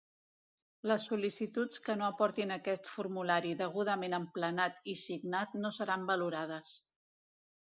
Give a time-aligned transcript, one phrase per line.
[0.91, 6.75] Les sol·licituds que no aportin aquest formulari degudament emplenat i signat no seran valorades.